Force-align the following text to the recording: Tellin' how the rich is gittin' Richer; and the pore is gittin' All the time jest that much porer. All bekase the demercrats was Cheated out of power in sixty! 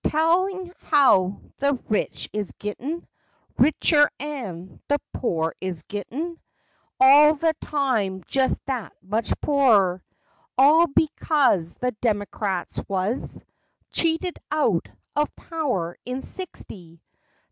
Tellin' 0.03 0.73
how 0.85 1.41
the 1.59 1.75
rich 1.87 2.27
is 2.33 2.53
gittin' 2.57 3.07
Richer; 3.59 4.09
and 4.19 4.79
the 4.87 4.97
pore 5.13 5.53
is 5.61 5.83
gittin' 5.83 6.39
All 6.99 7.35
the 7.35 7.53
time 7.61 8.23
jest 8.25 8.59
that 8.65 8.93
much 9.03 9.31
porer. 9.41 10.01
All 10.57 10.87
bekase 10.87 11.75
the 11.75 11.91
demercrats 12.01 12.83
was 12.89 13.43
Cheated 13.91 14.39
out 14.49 14.87
of 15.15 15.35
power 15.35 15.95
in 16.03 16.23
sixty! 16.23 16.99